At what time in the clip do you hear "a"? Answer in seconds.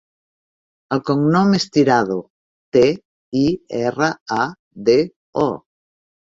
4.39-4.41